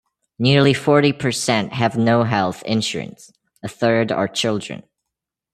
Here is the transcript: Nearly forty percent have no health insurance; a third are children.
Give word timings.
Nearly 0.39 0.73
forty 0.73 1.13
percent 1.13 1.73
have 1.73 1.95
no 1.95 2.23
health 2.23 2.63
insurance; 2.63 3.31
a 3.61 3.67
third 3.69 4.11
are 4.11 4.27
children. 4.27 4.81